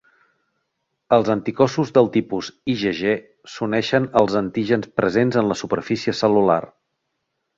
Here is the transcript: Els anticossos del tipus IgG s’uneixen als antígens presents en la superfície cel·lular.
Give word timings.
Els 1.17 1.27
anticossos 1.33 1.91
del 1.97 2.09
tipus 2.15 2.49
IgG 2.73 3.03
s’uneixen 3.57 4.09
als 4.23 4.39
antígens 4.41 4.89
presents 5.01 5.39
en 5.43 5.51
la 5.53 5.59
superfície 5.63 6.17
cel·lular. 6.23 6.61